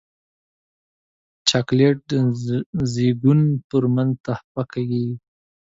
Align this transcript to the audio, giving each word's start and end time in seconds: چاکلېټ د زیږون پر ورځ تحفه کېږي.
چاکلېټ 1.49 1.97
د 2.11 2.13
زیږون 2.93 3.39
پر 3.69 3.83
ورځ 3.93 4.11
تحفه 4.25 4.63
کېږي. 4.71 5.07